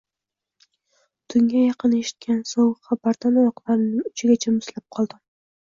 [1.33, 5.25] Tunga yaqin eshitgan sovuq xabardan oyoqlarimning uchigacha muzlab qoldim